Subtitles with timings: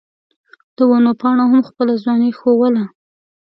[0.75, 2.83] د ونو پاڼو هم خپله ځواني ښووله.